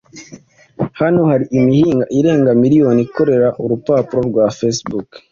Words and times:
Hano 0.99 1.21
hari 1.29 1.45
imihinga 1.59 2.05
irenga 2.19 2.51
miliyoni 2.63 2.99
ikoreha 3.07 3.49
Urupapuro 3.63 4.19
rwa 4.29 4.45
Facebook 4.57 5.09